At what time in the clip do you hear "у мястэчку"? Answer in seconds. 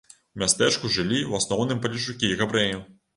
0.35-0.89